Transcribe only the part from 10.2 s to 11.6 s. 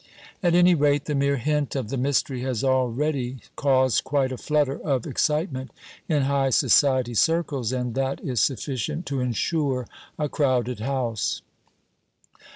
crowded house."